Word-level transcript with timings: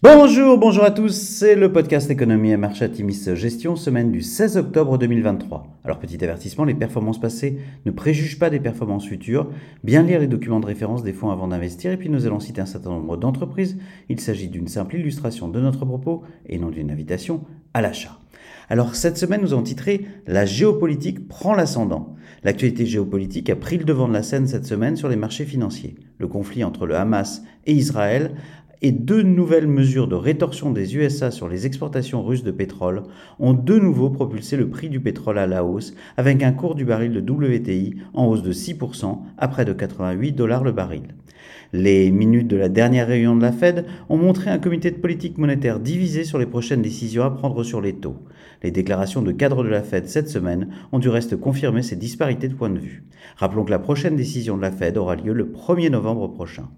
Bonjour, 0.00 0.58
bonjour 0.58 0.84
à 0.84 0.92
tous, 0.92 1.10
c'est 1.10 1.56
le 1.56 1.72
podcast 1.72 2.08
Économie 2.08 2.52
et 2.52 2.56
Marché 2.56 2.84
Atimis 2.84 3.34
Gestion, 3.34 3.74
semaine 3.74 4.12
du 4.12 4.22
16 4.22 4.56
octobre 4.56 4.96
2023. 4.96 5.66
Alors 5.82 5.98
petit 5.98 6.22
avertissement, 6.22 6.62
les 6.64 6.74
performances 6.74 7.20
passées 7.20 7.58
ne 7.84 7.90
préjugent 7.90 8.38
pas 8.38 8.48
des 8.48 8.60
performances 8.60 9.08
futures. 9.08 9.50
Bien 9.82 10.04
lire 10.04 10.20
les 10.20 10.28
documents 10.28 10.60
de 10.60 10.66
référence 10.66 11.02
des 11.02 11.12
fonds 11.12 11.32
avant 11.32 11.48
d'investir 11.48 11.90
et 11.90 11.96
puis 11.96 12.10
nous 12.10 12.26
allons 12.26 12.38
citer 12.38 12.60
un 12.60 12.66
certain 12.66 12.90
nombre 12.90 13.16
d'entreprises. 13.16 13.76
Il 14.08 14.20
s'agit 14.20 14.46
d'une 14.46 14.68
simple 14.68 14.94
illustration 14.94 15.48
de 15.48 15.60
notre 15.60 15.84
propos 15.84 16.22
et 16.46 16.60
non 16.60 16.68
d'une 16.68 16.92
invitation 16.92 17.40
à 17.74 17.82
l'achat. 17.82 18.20
Alors 18.70 18.94
cette 18.94 19.18
semaine 19.18 19.40
nous 19.40 19.52
avons 19.52 19.64
titré 19.64 20.06
La 20.28 20.46
géopolitique 20.46 21.26
prend 21.26 21.54
l'ascendant. 21.54 22.14
L'actualité 22.44 22.86
géopolitique 22.86 23.50
a 23.50 23.56
pris 23.56 23.78
le 23.78 23.84
devant 23.84 24.06
de 24.06 24.12
la 24.12 24.22
scène 24.22 24.46
cette 24.46 24.64
semaine 24.64 24.94
sur 24.94 25.08
les 25.08 25.16
marchés 25.16 25.44
financiers. 25.44 25.96
Le 26.18 26.28
conflit 26.28 26.62
entre 26.62 26.86
le 26.86 26.94
Hamas 26.94 27.42
et 27.66 27.72
Israël 27.72 28.36
et 28.82 28.92
deux 28.92 29.22
nouvelles 29.22 29.66
mesures 29.66 30.08
de 30.08 30.14
rétorsion 30.14 30.70
des 30.70 30.96
USA 30.96 31.30
sur 31.30 31.48
les 31.48 31.66
exportations 31.66 32.22
russes 32.22 32.44
de 32.44 32.50
pétrole 32.50 33.02
ont 33.38 33.52
de 33.52 33.78
nouveau 33.78 34.10
propulsé 34.10 34.56
le 34.56 34.68
prix 34.68 34.88
du 34.88 35.00
pétrole 35.00 35.38
à 35.38 35.46
la 35.46 35.64
hausse, 35.64 35.94
avec 36.16 36.42
un 36.42 36.52
cours 36.52 36.74
du 36.74 36.84
baril 36.84 37.12
de 37.12 37.20
WTI 37.20 37.96
en 38.14 38.26
hausse 38.26 38.42
de 38.42 38.52
6% 38.52 39.18
à 39.36 39.48
près 39.48 39.64
de 39.64 39.72
88 39.72 40.32
dollars 40.32 40.64
le 40.64 40.72
baril. 40.72 41.14
Les 41.72 42.10
minutes 42.10 42.48
de 42.48 42.56
la 42.56 42.70
dernière 42.70 43.08
réunion 43.08 43.36
de 43.36 43.42
la 43.42 43.52
Fed 43.52 43.84
ont 44.08 44.16
montré 44.16 44.48
un 44.48 44.58
comité 44.58 44.90
de 44.90 44.96
politique 44.96 45.36
monétaire 45.36 45.80
divisé 45.80 46.24
sur 46.24 46.38
les 46.38 46.46
prochaines 46.46 46.80
décisions 46.80 47.24
à 47.24 47.30
prendre 47.30 47.62
sur 47.62 47.82
les 47.82 47.94
taux. 47.94 48.16
Les 48.62 48.70
déclarations 48.70 49.20
de 49.20 49.32
cadre 49.32 49.62
de 49.62 49.68
la 49.68 49.82
Fed 49.82 50.08
cette 50.08 50.30
semaine 50.30 50.68
ont 50.92 50.98
du 50.98 51.10
reste 51.10 51.36
confirmé 51.36 51.82
ces 51.82 51.96
disparités 51.96 52.48
de 52.48 52.54
point 52.54 52.70
de 52.70 52.78
vue. 52.78 53.04
Rappelons 53.36 53.64
que 53.64 53.70
la 53.70 53.78
prochaine 53.78 54.16
décision 54.16 54.56
de 54.56 54.62
la 54.62 54.72
Fed 54.72 54.96
aura 54.96 55.16
lieu 55.16 55.32
le 55.32 55.44
1er 55.44 55.90
novembre 55.90 56.28
prochain. 56.28 56.68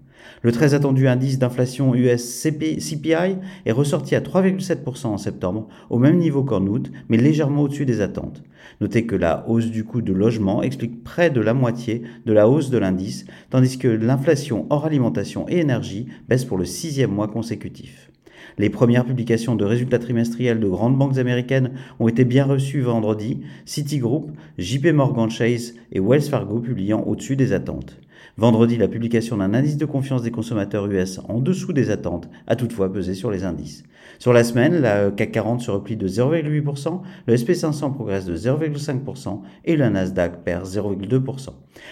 Le 0.43 0.51
très 0.51 0.73
attendu 0.73 1.07
indice 1.07 1.37
d'inflation 1.37 1.93
US 1.93 2.41
CPI 2.41 3.37
est 3.65 3.71
ressorti 3.71 4.15
à 4.15 4.21
3,7% 4.21 5.07
en 5.07 5.17
septembre, 5.17 5.67
au 5.89 5.99
même 5.99 6.17
niveau 6.17 6.43
qu'en 6.43 6.65
août, 6.65 6.91
mais 7.09 7.17
légèrement 7.17 7.63
au-dessus 7.63 7.85
des 7.85 8.01
attentes. 8.01 8.43
Notez 8.79 9.05
que 9.05 9.15
la 9.15 9.47
hausse 9.47 9.69
du 9.69 9.83
coût 9.83 10.01
de 10.01 10.13
logement 10.13 10.63
explique 10.63 11.03
près 11.03 11.29
de 11.29 11.41
la 11.41 11.53
moitié 11.53 12.01
de 12.25 12.33
la 12.33 12.49
hausse 12.49 12.69
de 12.69 12.77
l'indice, 12.77 13.25
tandis 13.49 13.77
que 13.77 13.87
l'inflation 13.87 14.65
hors 14.69 14.85
alimentation 14.85 15.47
et 15.47 15.59
énergie 15.59 16.07
baisse 16.27 16.45
pour 16.45 16.57
le 16.57 16.65
sixième 16.65 17.11
mois 17.11 17.27
consécutif. 17.27 18.11
Les 18.57 18.69
premières 18.69 19.05
publications 19.05 19.55
de 19.55 19.65
résultats 19.65 19.99
trimestriels 19.99 20.59
de 20.59 20.67
grandes 20.67 20.97
banques 20.97 21.17
américaines 21.17 21.71
ont 21.99 22.07
été 22.07 22.25
bien 22.25 22.45
reçues 22.45 22.81
vendredi, 22.81 23.41
Citigroup, 23.65 24.31
JP 24.57 24.87
Morgan 24.87 25.29
Chase 25.29 25.75
et 25.91 25.99
Wells 25.99 26.23
Fargo 26.23 26.59
publiant 26.59 27.03
au-dessus 27.03 27.35
des 27.35 27.53
attentes. 27.53 27.97
Vendredi, 28.37 28.77
la 28.77 28.87
publication 28.87 29.37
d'un 29.37 29.53
indice 29.53 29.77
de 29.77 29.85
confiance 29.85 30.21
des 30.21 30.31
consommateurs 30.31 30.87
US 30.87 31.19
en 31.27 31.39
dessous 31.39 31.73
des 31.73 31.89
attentes 31.89 32.29
a 32.47 32.55
toutefois 32.55 32.91
pesé 32.91 33.13
sur 33.13 33.29
les 33.29 33.43
indices. 33.43 33.83
Sur 34.19 34.33
la 34.33 34.43
semaine, 34.43 34.79
la 34.79 35.11
CAC 35.11 35.31
40 35.31 35.61
se 35.61 35.71
replie 35.71 35.95
de 35.95 36.07
0,8%, 36.07 37.01
le 37.27 37.35
SP500 37.35 37.93
progresse 37.93 38.25
de 38.25 38.35
0,5% 38.35 39.41
et 39.65 39.75
le 39.75 39.89
Nasdaq 39.89 40.43
perd 40.43 40.65
0,2%. 40.65 41.49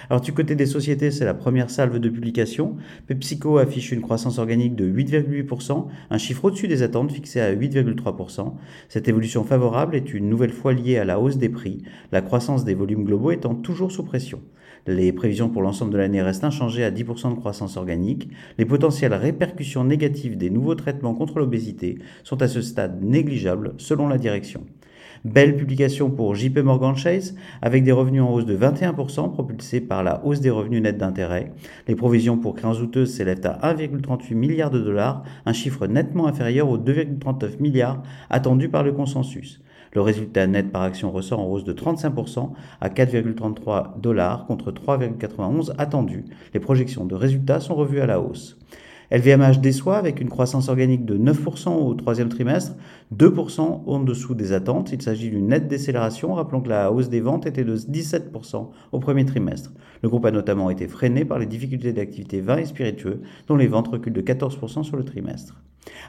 Alors 0.10 0.22
du 0.22 0.34
côté 0.34 0.56
des 0.56 0.66
sociétés, 0.66 1.12
c'est 1.12 1.26
la 1.26 1.34
première 1.34 1.70
salve 1.70 2.00
de 2.00 2.10
publication. 2.10 2.76
PepsiCo 3.08 3.58
affiche 3.58 3.92
une 3.92 4.02
croissance 4.02 4.38
organique 4.38 4.76
de 4.76 4.86
8,8%, 4.86 5.88
un 6.10 6.18
chiffre 6.18 6.46
au-dessus 6.46 6.68
des 6.68 6.84
attentes 6.84 7.12
fixé 7.12 7.42
à 7.42 7.54
8,3%. 7.54 8.54
Cette 8.90 9.08
évolution 9.08 9.44
favorable 9.44 9.96
est 9.96 10.14
une 10.14 10.30
nouvelle 10.30 10.54
fois 10.54 10.74
liée 10.74 10.98
à 10.98 11.06
la 11.06 11.20
hausse 11.20 11.38
des 11.38 11.50
prix, 11.50 11.84
la 12.12 12.22
croissance 12.22 12.64
des 12.64 12.74
volumes 12.74 13.06
globaux 13.06 13.32
étant 13.32 13.56
toujours 13.56 13.92
sous 13.92 14.04
pression. 14.04 14.42
Les 14.88 15.12
prévisions 15.12 15.50
pour 15.50 15.62
l'ensemble 15.62 15.92
de 15.92 15.98
l'année 15.98 16.19
restent 16.22 16.44
inchangées 16.44 16.84
à 16.84 16.92
10% 16.92 17.32
de 17.32 17.40
croissance 17.40 17.78
organique. 17.78 18.30
Les 18.58 18.66
potentielles 18.66 19.14
répercussions 19.14 19.84
négatives 19.84 20.38
des 20.38 20.50
nouveaux 20.50 20.76
traitements 20.76 21.14
contre 21.14 21.40
l'obésité 21.40 22.00
sont 22.24 22.42
à 22.42 22.48
ce 22.48 22.62
stade 22.62 23.02
négligeables 23.04 23.74
selon 23.78 24.08
la 24.08 24.18
direction. 24.18 24.64
Belle 25.26 25.58
publication 25.58 26.10
pour 26.10 26.34
JP 26.34 26.60
Morgan 26.60 26.96
Chase, 26.96 27.36
avec 27.62 27.84
des 27.84 27.92
revenus 27.92 28.22
en 28.22 28.32
hausse 28.32 28.46
de 28.46 28.56
21%, 28.56 29.34
propulsés 29.34 29.82
par 29.82 30.02
la 30.02 30.24
hausse 30.26 30.40
des 30.40 30.50
revenus 30.50 30.82
nets 30.82 30.98
d'intérêt. 30.98 31.52
Les 31.90 31.96
provisions 31.96 32.38
pour 32.38 32.56
créances 32.56 32.80
douteuses 32.80 33.14
s'élèvent 33.14 33.46
à 33.46 33.74
1,38 33.74 34.34
milliard 34.34 34.70
de 34.70 34.80
dollars, 34.80 35.24
un 35.46 35.52
chiffre 35.52 35.88
nettement 35.88 36.28
inférieur 36.28 36.70
aux 36.70 36.78
2,39 36.78 37.60
milliards 37.60 38.02
attendus 38.30 38.70
par 38.70 38.84
le 38.84 38.94
consensus. 38.94 39.62
Le 39.94 40.02
résultat 40.02 40.46
net 40.48 40.72
par 40.72 40.84
action 40.84 41.12
ressort 41.12 41.40
en 41.40 41.48
hausse 41.48 41.64
de 41.64 41.74
35% 41.74 42.52
à 42.80 42.90
4,33 42.90 44.00
dollars 44.00 44.46
contre 44.46 44.72
3,91 44.72 45.74
attendus. 45.78 46.26
Les 46.54 46.60
projections 46.60 47.06
de 47.06 47.16
résultats 47.16 47.60
sont 47.60 47.76
revues 47.76 48.02
à 48.02 48.06
la 48.06 48.22
hausse. 48.22 48.58
LVMH 49.12 49.60
déçoit 49.60 49.98
avec 49.98 50.22
une 50.22 50.30
croissance 50.30 50.70
organique 50.70 51.04
de 51.04 51.18
9% 51.18 51.70
au 51.70 51.94
troisième 51.96 52.30
trimestre, 52.30 52.76
2% 53.18 53.82
en 53.88 54.00
dessous 54.02 54.36
des 54.36 54.52
attentes. 54.52 54.92
Il 54.92 55.02
s'agit 55.02 55.32
d'une 55.32 55.48
nette 55.48 55.68
décélération, 55.68 56.36
rappelons 56.36 56.62
que 56.62 56.70
la 56.70 56.92
hausse 56.92 57.10
des 57.10 57.20
ventes 57.20 57.48
était 57.48 57.64
de 57.64 57.76
17% 57.76 58.70
au 58.92 59.00
premier 59.00 59.26
trimestre. 59.26 59.72
Le 60.04 60.10
groupe 60.10 60.26
a 60.26 60.32
notamment 60.32 60.70
été 60.70 60.88
freiné 60.88 61.26
par 61.26 61.40
les 61.40 61.48
difficultés 61.48 61.92
d'activité 61.92 62.40
vin 62.40 62.58
et 62.58 62.66
spiritueux, 62.66 63.22
dont 63.48 63.56
les 63.56 63.68
ventes 63.68 63.88
reculent 63.88 64.14
de 64.14 64.22
14% 64.22 64.84
sur 64.84 64.96
le 64.96 65.04
trimestre. 65.04 65.60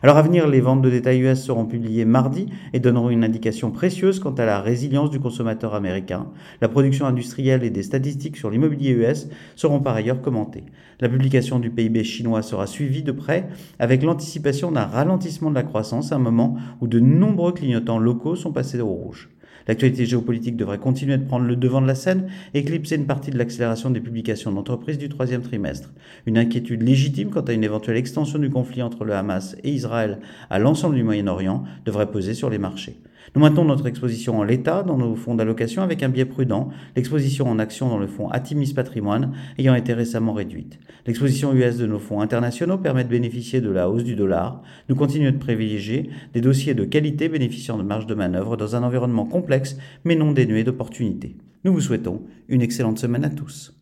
Alors 0.02 0.16
à 0.16 0.22
venir, 0.22 0.48
les 0.48 0.60
ventes 0.60 0.80
de 0.80 0.88
détail 0.88 1.20
US 1.20 1.42
seront 1.42 1.66
publiées 1.66 2.06
mardi 2.06 2.46
et 2.72 2.80
donneront 2.80 3.10
une 3.10 3.22
indication 3.22 3.70
précieuse 3.70 4.18
quant 4.18 4.32
à 4.32 4.46
la 4.46 4.60
résilience 4.60 5.10
du 5.10 5.20
consommateur 5.20 5.74
américain. 5.74 6.28
La 6.62 6.68
production 6.68 7.04
industrielle 7.04 7.64
et 7.64 7.70
des 7.70 7.82
statistiques 7.82 8.38
sur 8.38 8.50
l'immobilier 8.50 8.92
US 8.92 9.28
seront 9.56 9.80
par 9.80 9.94
ailleurs 9.94 10.22
commentées. 10.22 10.64
La 11.00 11.08
publication 11.08 11.58
du 11.58 11.70
PIB 11.70 12.02
chinois 12.02 12.42
sera 12.42 12.66
suivie 12.66 13.02
de 13.02 13.12
près 13.12 13.48
avec 13.78 14.02
l'anticipation 14.02 14.72
d'un 14.72 14.86
ralentissement 14.86 15.50
de 15.50 15.54
la 15.54 15.62
croissance 15.62 16.12
à 16.12 16.16
un 16.16 16.18
moment 16.20 16.56
où 16.80 16.86
de 16.86 17.00
nombreux 17.00 17.52
clignotants 17.52 17.98
locaux 17.98 18.36
sont 18.36 18.52
passés 18.52 18.80
au 18.80 18.88
rouge. 18.88 19.28
L'actualité 19.68 20.06
géopolitique 20.06 20.56
devrait 20.56 20.78
continuer 20.78 21.16
de 21.16 21.24
prendre 21.24 21.46
le 21.46 21.56
devant 21.56 21.80
de 21.80 21.86
la 21.86 21.94
scène, 21.94 22.28
éclipser 22.54 22.96
une 22.96 23.06
partie 23.06 23.30
de 23.30 23.38
l'accélération 23.38 23.90
des 23.90 24.00
publications 24.00 24.52
d'entreprises 24.52 24.98
du 24.98 25.08
troisième 25.08 25.42
trimestre. 25.42 25.90
Une 26.26 26.38
inquiétude 26.38 26.82
légitime 26.82 27.30
quant 27.30 27.42
à 27.42 27.52
une 27.52 27.64
éventuelle 27.64 27.96
extension 27.96 28.38
du 28.38 28.50
conflit 28.50 28.82
entre 28.82 29.04
le 29.04 29.14
Hamas 29.14 29.56
et 29.62 29.70
Israël 29.70 30.18
à 30.48 30.58
l'ensemble 30.58 30.96
du 30.96 31.04
Moyen-Orient 31.04 31.64
devrait 31.84 32.10
peser 32.10 32.34
sur 32.34 32.50
les 32.50 32.58
marchés. 32.58 33.00
Nous 33.34 33.40
maintenons 33.40 33.64
notre 33.64 33.86
exposition 33.86 34.40
en 34.40 34.42
l'état 34.42 34.82
dans 34.82 34.98
nos 34.98 35.14
fonds 35.14 35.36
d'allocation 35.36 35.82
avec 35.82 36.02
un 36.02 36.08
biais 36.08 36.24
prudent, 36.24 36.70
l'exposition 36.96 37.46
en 37.46 37.60
actions 37.60 37.88
dans 37.88 37.98
le 37.98 38.08
fonds 38.08 38.28
Atimis 38.28 38.74
Patrimoine 38.74 39.32
ayant 39.56 39.76
été 39.76 39.92
récemment 39.92 40.32
réduite. 40.32 40.80
L'exposition 41.06 41.54
US 41.54 41.76
de 41.76 41.86
nos 41.86 42.00
fonds 42.00 42.22
internationaux 42.22 42.78
permet 42.78 43.04
de 43.04 43.08
bénéficier 43.08 43.60
de 43.60 43.70
la 43.70 43.88
hausse 43.88 44.02
du 44.02 44.16
dollar. 44.16 44.62
Nous 44.88 44.96
continuons 44.96 45.30
de 45.30 45.36
privilégier 45.36 46.10
des 46.34 46.40
dossiers 46.40 46.74
de 46.74 46.84
qualité 46.84 47.28
bénéficiant 47.28 47.78
de 47.78 47.84
marge 47.84 48.06
de 48.06 48.14
manœuvre 48.14 48.56
dans 48.56 48.74
un 48.74 48.82
environnement 48.82 49.26
complexe 49.26 49.78
mais 50.04 50.16
non 50.16 50.32
dénué 50.32 50.64
d'opportunités. 50.64 51.36
Nous 51.62 51.72
vous 51.72 51.80
souhaitons 51.80 52.22
une 52.48 52.62
excellente 52.62 52.98
semaine 52.98 53.24
à 53.24 53.30
tous. 53.30 53.79